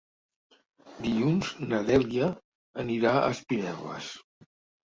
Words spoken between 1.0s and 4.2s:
Dilluns na Dèlia anirà a Espinelves.